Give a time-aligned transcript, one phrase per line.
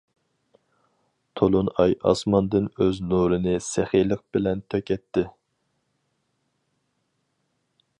[1.41, 5.29] تولۇن ئاي ئاسماندىن ئۆز نۇرىنى سېخىيلىق بىلەن تۆكەتتى.